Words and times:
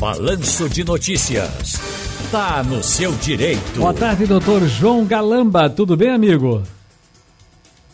Balanço 0.00 0.66
de 0.66 0.82
Notícias. 0.82 1.74
Tá 2.32 2.62
no 2.62 2.82
seu 2.82 3.12
direito. 3.16 3.78
Boa 3.78 3.92
tarde, 3.92 4.24
doutor 4.24 4.66
João 4.66 5.04
Galamba. 5.04 5.68
Tudo 5.68 5.94
bem, 5.94 6.08
amigo? 6.08 6.62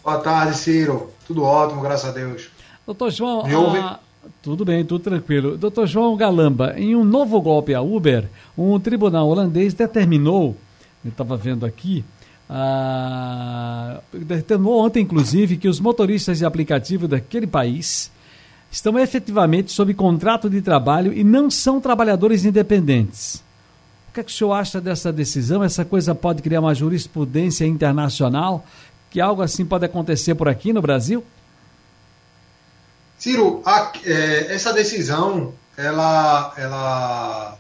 Boa 0.05 0.19
tarde, 0.19 0.57
Ciro. 0.57 1.11
Tudo 1.27 1.43
ótimo, 1.43 1.83
graças 1.83 2.09
a 2.09 2.13
Deus. 2.13 2.49
Doutor 2.87 3.11
João. 3.11 3.45
Me 3.45 3.57
ouve? 3.57 3.79
Ah, 3.79 3.99
tudo 4.41 4.65
bem, 4.65 4.85
tudo 4.85 5.03
tranquilo. 5.03 5.59
Doutor 5.59 5.89
João 5.89 6.17
Galamba, 6.17 6.75
em 6.77 6.95
um 6.95 7.05
novo 7.05 7.41
golpe 7.41 7.75
à 7.75 7.83
Uber, 7.83 8.29
um 8.57 8.79
tribunal 8.79 9.27
holandês 9.27 9.75
determinou, 9.75 10.57
eu 11.05 11.09
estava 11.09 11.37
vendo 11.37 11.67
aqui, 11.67 12.05
ah, 12.49 13.99
determinou 14.13 14.79
ontem, 14.79 15.03
inclusive, 15.03 15.57
que 15.57 15.67
os 15.67 15.81
motoristas 15.81 16.39
de 16.39 16.45
aplicativo 16.45 17.09
daquele 17.09 17.49
país 17.49 18.13
estão 18.71 18.99
efetivamente 18.99 19.73
sob 19.73 19.93
contrato 19.95 20.51
de 20.51 20.61
trabalho 20.61 21.13
e 21.13 21.25
não 21.25 21.51
são 21.51 21.81
trabalhadores 21.81 22.45
independentes. 22.45 23.43
O 24.09 24.13
que, 24.13 24.21
é 24.21 24.23
que 24.23 24.31
o 24.31 24.35
senhor 24.35 24.53
acha 24.53 24.81
dessa 24.81 25.13
decisão? 25.13 25.63
Essa 25.63 25.85
coisa 25.85 26.15
pode 26.15 26.43
criar 26.43 26.61
uma 26.61 26.75
jurisprudência 26.75 27.67
internacional? 27.67 28.65
Que 29.11 29.21
algo 29.21 29.43
assim 29.43 29.65
pode 29.65 29.85
acontecer 29.85 30.35
por 30.35 30.49
aqui 30.49 30.73
no 30.73 30.83
Brasil? 30.83 31.25
Ciro, 33.19 33.63
a, 33.65 33.93
é, 34.05 34.55
essa 34.55 34.73
decisão 34.73 35.53
ela, 35.77 36.55
ela 36.57 37.59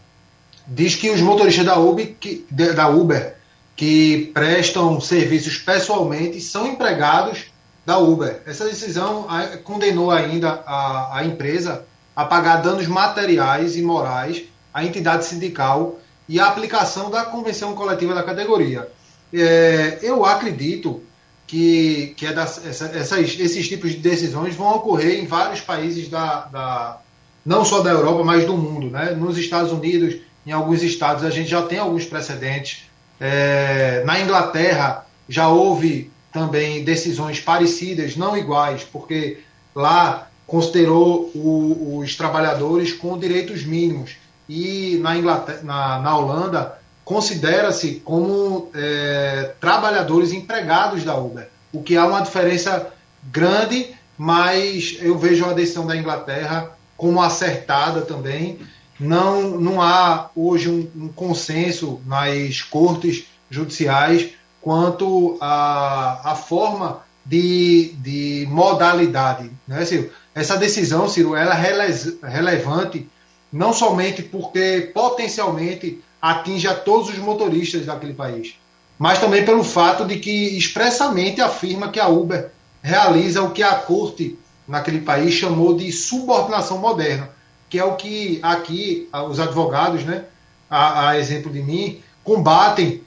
diz 0.66 0.94
que 0.94 1.10
os 1.10 1.20
motoristas 1.20 1.64
da 1.64 1.78
Uber, 1.78 2.14
que, 2.18 2.46
da 2.50 2.88
Uber 2.88 3.36
que 3.76 4.30
prestam 4.32 5.00
serviços 5.00 5.58
pessoalmente 5.58 6.40
são 6.40 6.66
empregados 6.66 7.44
da 7.86 7.98
Uber. 7.98 8.42
Essa 8.44 8.64
decisão 8.64 9.28
condenou 9.62 10.10
ainda 10.10 10.60
a, 10.66 11.18
a 11.18 11.24
empresa 11.24 11.86
a 12.16 12.24
pagar 12.24 12.56
danos 12.56 12.88
materiais 12.88 13.76
e 13.76 13.82
morais 13.82 14.42
à 14.74 14.84
entidade 14.84 15.24
sindical 15.24 16.00
e 16.28 16.40
à 16.40 16.48
aplicação 16.48 17.08
da 17.10 17.24
convenção 17.24 17.74
coletiva 17.76 18.12
da 18.12 18.24
categoria. 18.24 18.88
É, 19.32 20.00
eu 20.02 20.24
acredito 20.24 21.00
que, 21.46 22.12
que 22.16 22.26
é 22.26 22.32
essa, 22.32 22.86
essas, 22.86 23.38
esses 23.38 23.68
tipos 23.68 23.92
de 23.92 23.98
decisões 23.98 24.56
vão 24.56 24.74
ocorrer 24.74 25.20
em 25.20 25.26
vários 25.26 25.60
países 25.60 26.08
da, 26.08 26.46
da, 26.46 26.98
não 27.44 27.64
só 27.64 27.80
da 27.82 27.90
Europa, 27.90 28.24
mas 28.24 28.44
do 28.44 28.56
mundo. 28.56 28.90
Né? 28.90 29.10
Nos 29.12 29.38
Estados 29.38 29.70
Unidos, 29.70 30.16
em 30.44 30.50
alguns 30.50 30.82
estados, 30.82 31.22
a 31.22 31.30
gente 31.30 31.48
já 31.48 31.62
tem 31.62 31.78
alguns 31.78 32.04
precedentes. 32.04 32.84
É, 33.20 34.02
na 34.04 34.20
Inglaterra 34.20 35.06
já 35.28 35.48
houve 35.48 36.10
também 36.36 36.84
decisões 36.84 37.40
parecidas, 37.40 38.14
não 38.14 38.36
iguais, 38.36 38.84
porque 38.84 39.38
lá 39.74 40.28
considerou 40.46 41.30
o, 41.34 41.98
os 41.98 42.14
trabalhadores 42.14 42.92
com 42.92 43.18
direitos 43.18 43.64
mínimos 43.64 44.16
e 44.46 44.98
na, 45.02 45.16
Inglaterra, 45.16 45.60
na, 45.62 45.98
na 45.98 46.18
Holanda 46.18 46.78
considera-se 47.06 48.02
como 48.04 48.70
é, 48.74 49.54
trabalhadores 49.58 50.30
empregados 50.32 51.04
da 51.04 51.16
Uber, 51.16 51.48
o 51.72 51.82
que 51.82 51.96
há 51.96 52.04
uma 52.04 52.20
diferença 52.20 52.92
grande, 53.24 53.94
mas 54.18 54.98
eu 55.00 55.16
vejo 55.16 55.46
a 55.46 55.54
decisão 55.54 55.86
da 55.86 55.96
Inglaterra 55.96 56.70
como 56.98 57.22
acertada 57.22 58.02
também. 58.02 58.58
Não, 59.00 59.58
não 59.58 59.80
há 59.80 60.28
hoje 60.36 60.68
um, 60.68 60.88
um 61.04 61.08
consenso 61.08 62.00
nas 62.04 62.60
cortes 62.60 63.24
judiciais 63.50 64.30
quanto 64.66 65.38
à, 65.40 66.32
a 66.32 66.34
forma 66.34 67.02
de, 67.24 67.94
de 67.98 68.48
modalidade. 68.50 69.48
Né, 69.64 69.84
Ciro? 69.84 70.10
Essa 70.34 70.56
decisão, 70.56 71.08
Ciro, 71.08 71.36
ela 71.36 71.54
é 71.54 72.28
relevante 72.28 73.08
não 73.52 73.72
somente 73.72 74.22
porque 74.24 74.90
potencialmente 74.92 76.02
atinge 76.20 76.66
a 76.66 76.74
todos 76.74 77.10
os 77.10 77.18
motoristas 77.18 77.86
daquele 77.86 78.12
país, 78.12 78.56
mas 78.98 79.20
também 79.20 79.44
pelo 79.44 79.62
fato 79.62 80.04
de 80.04 80.18
que 80.18 80.58
expressamente 80.58 81.40
afirma 81.40 81.92
que 81.92 82.00
a 82.00 82.08
Uber 82.08 82.50
realiza 82.82 83.44
o 83.44 83.52
que 83.52 83.62
a 83.62 83.76
corte 83.76 84.36
naquele 84.66 85.00
país 85.00 85.32
chamou 85.32 85.76
de 85.76 85.92
subordinação 85.92 86.78
moderna, 86.78 87.30
que 87.70 87.78
é 87.78 87.84
o 87.84 87.94
que 87.94 88.40
aqui 88.42 89.08
os 89.30 89.38
advogados, 89.38 90.02
né, 90.02 90.24
a, 90.68 91.10
a 91.10 91.18
exemplo 91.20 91.52
de 91.52 91.62
mim, 91.62 92.00
combatem 92.24 93.05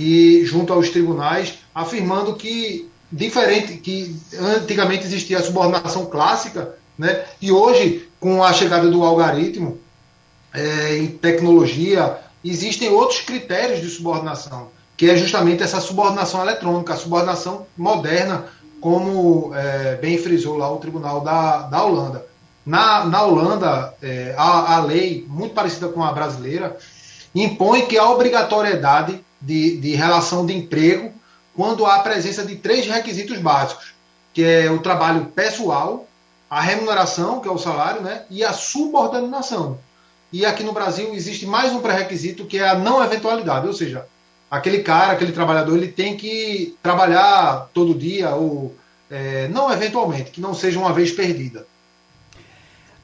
que 0.00 0.46
junto 0.46 0.72
aos 0.72 0.88
tribunais, 0.88 1.58
afirmando 1.74 2.34
que 2.34 2.88
diferente 3.12 3.76
que 3.76 4.16
antigamente 4.40 5.04
existia 5.04 5.36
a 5.36 5.42
subordinação 5.42 6.06
clássica, 6.06 6.74
né? 6.98 7.26
E 7.38 7.52
hoje, 7.52 8.08
com 8.18 8.42
a 8.42 8.50
chegada 8.50 8.90
do 8.90 9.04
algoritmo 9.04 9.78
é, 10.54 10.96
e 10.96 11.08
tecnologia, 11.08 12.16
existem 12.42 12.88
outros 12.88 13.20
critérios 13.20 13.82
de 13.82 13.90
subordinação, 13.90 14.68
que 14.96 15.10
é 15.10 15.16
justamente 15.16 15.62
essa 15.62 15.82
subordinação 15.82 16.40
eletrônica, 16.40 16.94
a 16.94 16.96
subordinação 16.96 17.66
moderna, 17.76 18.46
como 18.80 19.52
é, 19.54 19.96
bem 19.96 20.16
frisou 20.16 20.56
lá 20.56 20.72
o 20.72 20.78
tribunal 20.78 21.20
da, 21.20 21.64
da 21.64 21.84
Holanda. 21.84 22.24
Na, 22.64 23.04
na 23.04 23.22
Holanda, 23.22 23.94
é, 24.00 24.34
a, 24.38 24.76
a 24.76 24.80
lei, 24.80 25.26
muito 25.28 25.52
parecida 25.52 25.88
com 25.88 26.02
a 26.02 26.10
brasileira, 26.10 26.78
impõe 27.34 27.86
que 27.86 27.98
a 27.98 28.08
obrigatoriedade 28.08 29.24
de, 29.40 29.78
de 29.78 29.94
relação 29.94 30.44
de 30.44 30.56
emprego 30.56 31.12
quando 31.54 31.84
há 31.86 31.96
a 31.96 32.00
presença 32.00 32.44
de 32.44 32.56
três 32.56 32.86
requisitos 32.86 33.38
básicos, 33.38 33.92
que 34.32 34.42
é 34.42 34.70
o 34.70 34.78
trabalho 34.78 35.26
pessoal, 35.26 36.06
a 36.48 36.60
remuneração, 36.60 37.40
que 37.40 37.48
é 37.48 37.50
o 37.50 37.58
salário, 37.58 38.00
né, 38.02 38.22
e 38.30 38.44
a 38.44 38.52
subordinação. 38.52 39.78
E 40.32 40.46
aqui 40.46 40.62
no 40.62 40.72
Brasil 40.72 41.12
existe 41.14 41.46
mais 41.46 41.72
um 41.72 41.80
pré-requisito 41.80 42.46
que 42.46 42.58
é 42.58 42.68
a 42.68 42.74
não 42.74 43.02
eventualidade, 43.02 43.66
ou 43.66 43.72
seja, 43.72 44.06
aquele 44.50 44.82
cara, 44.82 45.12
aquele 45.12 45.32
trabalhador, 45.32 45.76
ele 45.76 45.88
tem 45.88 46.16
que 46.16 46.76
trabalhar 46.82 47.68
todo 47.72 47.94
dia 47.94 48.34
ou 48.34 48.74
é, 49.10 49.48
não 49.48 49.72
eventualmente, 49.72 50.30
que 50.30 50.40
não 50.40 50.54
seja 50.54 50.78
uma 50.78 50.92
vez 50.92 51.10
perdida. 51.10 51.66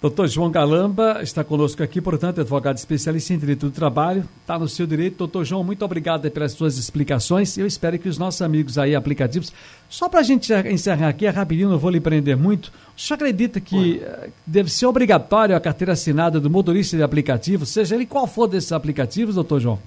Doutor 0.00 0.28
João 0.28 0.50
Galamba 0.50 1.20
está 1.22 1.42
conosco 1.42 1.82
aqui, 1.82 2.02
portanto, 2.02 2.42
advogado 2.42 2.76
especialista 2.76 3.32
em 3.32 3.38
direito 3.38 3.66
do 3.66 3.72
trabalho, 3.72 4.28
está 4.42 4.58
no 4.58 4.68
seu 4.68 4.86
direito. 4.86 5.16
Doutor 5.16 5.42
João, 5.44 5.64
muito 5.64 5.82
obrigado 5.84 6.30
pelas 6.30 6.52
suas 6.52 6.76
explicações. 6.76 7.56
Eu 7.56 7.66
espero 7.66 7.98
que 7.98 8.08
os 8.08 8.18
nossos 8.18 8.42
amigos 8.42 8.76
aí, 8.76 8.94
aplicativos, 8.94 9.50
só 9.88 10.06
para 10.06 10.20
a 10.20 10.22
gente 10.22 10.52
encerrar 10.70 11.08
aqui, 11.08 11.24
é 11.24 11.30
rapidinho, 11.30 11.70
não 11.70 11.78
vou 11.78 11.90
lhe 11.90 11.98
prender 11.98 12.36
muito. 12.36 12.70
O 12.96 13.00
senhor 13.00 13.14
acredita 13.14 13.58
que 13.58 14.02
eh, 14.02 14.28
deve 14.46 14.70
ser 14.70 14.84
obrigatório 14.84 15.56
a 15.56 15.60
carteira 15.60 15.94
assinada 15.94 16.38
do 16.38 16.50
motorista 16.50 16.94
de 16.94 17.02
aplicativo, 17.02 17.64
seja 17.64 17.94
ele 17.94 18.04
qual 18.04 18.26
for 18.26 18.46
desses 18.46 18.72
aplicativos, 18.72 19.36
doutor 19.36 19.60
João? 19.60 19.78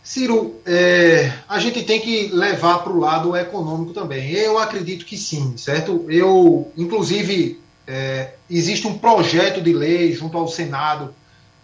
Ciro, 0.00 0.60
é, 0.64 1.32
a 1.48 1.58
gente 1.58 1.82
tem 1.82 2.00
que 2.00 2.28
levar 2.28 2.78
para 2.84 2.92
o 2.92 3.00
lado 3.00 3.36
econômico 3.36 3.92
também. 3.92 4.30
Eu 4.30 4.56
acredito 4.56 5.04
que 5.04 5.16
sim, 5.16 5.56
certo? 5.56 6.06
Eu, 6.08 6.70
inclusive, 6.76 7.58
é, 7.86 8.30
existe 8.50 8.86
um 8.86 8.98
projeto 8.98 9.60
de 9.60 9.72
lei 9.72 10.12
junto 10.12 10.36
ao 10.36 10.48
Senado 10.48 11.14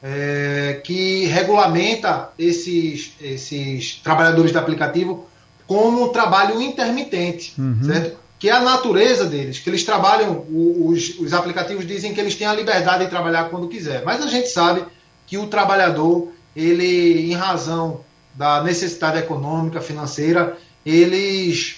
é, 0.02 0.80
que 0.84 1.26
regulamenta 1.26 2.30
esses, 2.38 3.12
esses 3.20 3.96
trabalhadores 4.02 4.52
de 4.52 4.58
aplicativo 4.58 5.26
como 5.66 6.04
um 6.04 6.08
trabalho 6.08 6.60
intermitente, 6.60 7.54
uhum. 7.58 7.84
certo? 7.84 8.18
Que 8.38 8.50
é 8.50 8.52
a 8.52 8.60
natureza 8.60 9.24
deles, 9.24 9.60
que 9.60 9.70
eles 9.70 9.84
trabalham, 9.84 10.44
os, 10.50 11.18
os 11.20 11.32
aplicativos 11.32 11.86
dizem 11.86 12.12
que 12.12 12.20
eles 12.20 12.34
têm 12.34 12.46
a 12.46 12.54
liberdade 12.54 13.04
de 13.04 13.10
trabalhar 13.10 13.48
quando 13.48 13.68
quiser, 13.68 14.04
mas 14.04 14.20
a 14.20 14.26
gente 14.26 14.48
sabe 14.48 14.84
que 15.26 15.38
o 15.38 15.46
trabalhador, 15.46 16.32
ele, 16.54 17.30
em 17.30 17.34
razão 17.34 18.00
da 18.34 18.62
necessidade 18.62 19.18
econômica, 19.18 19.80
financeira, 19.80 20.56
eles 20.84 21.76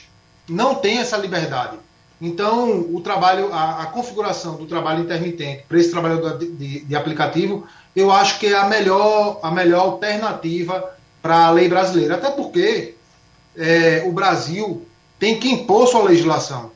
não 0.49 0.75
têm 0.75 0.99
essa 0.99 1.17
liberdade. 1.19 1.77
Então, 2.25 2.81
o 2.91 3.03
trabalho, 3.03 3.53
a, 3.53 3.83
a 3.83 3.87
configuração 3.87 4.57
do 4.57 4.65
trabalho 4.65 5.03
intermitente 5.03 5.65
para 5.69 5.79
esse 5.79 5.91
trabalhador 5.91 6.39
de, 6.39 6.51
de, 6.53 6.81
de, 6.81 6.97
aplicativo, 6.97 7.67
eu 7.95 8.11
acho 8.11 8.39
que 8.39 8.47
é 8.47 8.57
a 8.57 8.67
melhor, 8.67 9.41
a 9.43 9.51
melhor 9.51 9.81
alternativa 9.81 10.91
para 11.21 11.47
a 11.47 11.51
lei 11.51 11.69
brasileira. 11.69 12.15
Até 12.15 12.31
porque 12.31 12.95
é, 13.55 14.05
o 14.07 14.13
Brasil 14.13 14.87
tem 15.19 15.39
que 15.39 15.51
impor 15.51 15.87
sua 15.87 16.05
legislação 16.05 16.71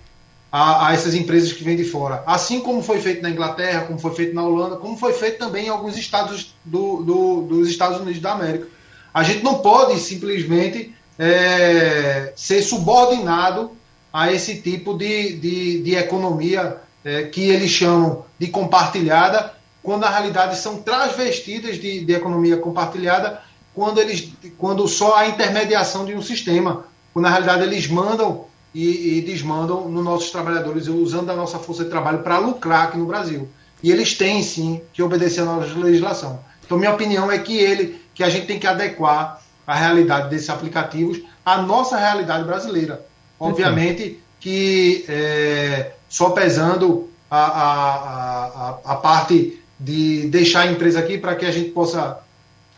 a, 0.52 0.88
a, 0.88 0.92
essas 0.92 1.14
empresas 1.14 1.50
que 1.50 1.64
vêm 1.64 1.76
de 1.76 1.84
fora. 1.84 2.22
Assim 2.26 2.60
como 2.60 2.82
foi 2.82 3.00
feito 3.00 3.22
na 3.22 3.30
Inglaterra, 3.30 3.86
como 3.86 3.98
foi 3.98 4.14
feito 4.14 4.34
na 4.34 4.42
Holanda, 4.42 4.76
como 4.76 4.98
foi 4.98 5.14
feito 5.14 5.38
também 5.38 5.66
em 5.66 5.70
alguns 5.70 5.96
estados 5.96 6.54
do, 6.62 7.02
do, 7.02 7.42
dos 7.42 7.70
Estados 7.70 7.98
Unidos 7.98 8.20
da 8.20 8.32
América. 8.32 8.66
A 9.14 9.22
gente 9.22 9.42
não 9.42 9.60
pode 9.60 9.98
simplesmente 9.98 10.94
é, 11.18 12.34
ser 12.36 12.60
subordinado 12.60 13.77
a 14.18 14.32
esse 14.32 14.56
tipo 14.56 14.94
de, 14.94 15.34
de, 15.34 15.80
de 15.80 15.94
economia 15.94 16.78
é, 17.04 17.22
que 17.22 17.40
eles 17.50 17.70
chamam 17.70 18.24
de 18.36 18.48
compartilhada, 18.48 19.54
quando 19.80 20.00
na 20.00 20.10
realidade 20.10 20.58
são 20.58 20.78
transvestidas 20.82 21.76
de, 21.76 22.04
de 22.04 22.12
economia 22.14 22.56
compartilhada, 22.56 23.40
quando, 23.72 24.00
eles, 24.00 24.32
quando 24.58 24.88
só 24.88 25.16
há 25.16 25.28
intermediação 25.28 26.04
de 26.04 26.16
um 26.16 26.20
sistema, 26.20 26.84
quando 27.14 27.26
na 27.26 27.30
realidade 27.30 27.62
eles 27.62 27.86
mandam 27.86 28.46
e, 28.74 29.18
e 29.18 29.22
desmandam 29.22 29.88
nos 29.88 30.04
nossos 30.04 30.30
trabalhadores, 30.30 30.88
usando 30.88 31.30
a 31.30 31.36
nossa 31.36 31.60
força 31.60 31.84
de 31.84 31.90
trabalho 31.90 32.18
para 32.18 32.38
lucrar 32.38 32.88
aqui 32.88 32.98
no 32.98 33.06
Brasil. 33.06 33.48
e 33.84 33.92
eles 33.92 34.14
têm 34.14 34.42
sim 34.42 34.80
que 34.92 35.00
obedecer 35.00 35.42
a 35.42 35.44
nossa 35.44 35.78
legislação. 35.78 36.40
Então, 36.66 36.76
minha 36.76 36.92
opinião 36.92 37.30
é 37.30 37.38
que 37.38 37.56
ele, 37.56 38.02
que 38.12 38.24
a 38.24 38.28
gente 38.28 38.48
tem 38.48 38.58
que 38.58 38.66
adequar 38.66 39.40
a 39.64 39.74
realidade 39.76 40.28
desses 40.28 40.50
aplicativos 40.50 41.20
à 41.46 41.62
nossa 41.62 41.96
realidade 41.96 42.42
brasileira. 42.42 43.06
Obviamente 43.38 44.20
que 44.40 45.04
é, 45.08 45.92
só 46.08 46.30
pesando 46.30 47.08
a, 47.30 47.38
a, 47.38 48.44
a, 48.44 48.78
a 48.84 48.96
parte 48.96 49.60
de 49.78 50.26
deixar 50.28 50.62
a 50.62 50.72
empresa 50.72 50.98
aqui 50.98 51.18
para 51.18 51.36
que 51.36 51.44
a 51.44 51.50
gente 51.50 51.70
possa 51.70 52.18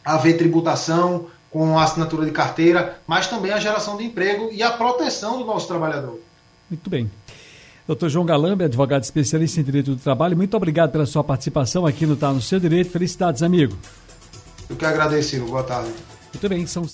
haver 0.05 0.37
tributação 0.37 1.27
com 1.51 1.79
a 1.79 1.85
assinatura 1.85 2.25
de 2.25 2.33
carteira, 2.33 2.99
mas 3.07 3.27
também 3.27 3.53
a 3.53 3.59
geração 3.59 3.97
de 3.97 4.05
emprego 4.05 4.51
e 4.53 4.63
a 4.63 4.71
proteção 4.71 5.39
do 5.39 5.45
nosso 5.45 5.67
trabalhador. 5.67 6.21
Muito 6.69 6.89
bem. 6.89 7.11
Doutor 7.87 8.09
João 8.09 8.25
Galambe, 8.25 8.65
advogado 8.65 9.03
especialista 9.03 9.61
em 9.61 9.65
Direito 9.65 9.91
do 9.91 10.01
Trabalho, 10.01 10.37
muito 10.37 10.57
obrigado 10.57 10.93
pela 10.93 11.07
sua 11.07 11.25
participação 11.25 11.85
aqui 11.85 12.07
no 12.07 12.15
Tá 12.15 12.33
no 12.33 12.41
Seu 12.41 12.61
Direito. 12.61 12.91
Felicidades, 12.91 13.43
amigo. 13.43 13.77
Eu 14.69 14.77
que 14.77 14.85
agradeço, 14.85 15.37
boa 15.41 15.65
tarde. 15.65 15.91
Muito 16.33 16.49
bem, 16.49 16.65
são 16.69 16.85